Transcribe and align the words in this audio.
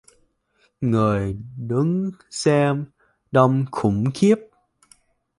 Người 0.81 1.37
đứng 1.57 2.11
Xem 2.29 2.85
đông 3.31 3.65
khủng 3.71 4.03
khiếp 4.15 4.35